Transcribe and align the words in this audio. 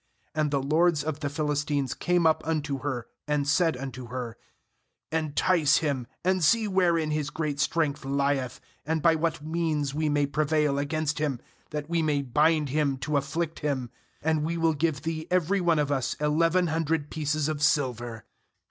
5And 0.35 0.49
the 0.49 0.63
lords 0.63 1.03
of 1.03 1.19
the 1.19 1.29
Philistines 1.29 1.93
came 1.93 2.25
up 2.25 2.41
unto 2.43 2.79
her, 2.79 3.05
and 3.27 3.47
said 3.47 3.77
unto 3.77 4.07
her: 4.07 4.35
* 4.75 4.83
Entice 5.11 5.77
him, 5.77 6.07
and 6.23 6.43
see 6.43 6.67
wherein 6.67 7.11
his 7.11 7.29
great 7.29 7.59
strength 7.59 8.03
lieth, 8.03 8.59
and 8.83 9.03
by 9.03 9.13
what 9.13 9.43
means 9.45 9.93
we 9.93 10.09
may 10.09 10.25
prevail 10.25 10.79
against 10.79 11.19
him, 11.19 11.39
that 11.69 11.87
we 11.87 12.01
inay 12.01 12.23
bind 12.33 12.69
him 12.69 12.97
to 12.97 13.15
afflict 13.15 13.59
him; 13.59 13.91
and 14.23 14.43
we 14.43 14.57
will 14.57 14.73
give 14.73 15.03
thee 15.03 15.27
every 15.29 15.61
one 15.61 15.77
of 15.77 15.91
us 15.91 16.15
eleven 16.15 16.65
hundred 16.65 17.11
pieces 17.11 17.47
of 17.47 17.61
silver.' 17.61 18.25